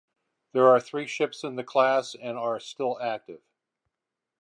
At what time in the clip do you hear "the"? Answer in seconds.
1.57-1.63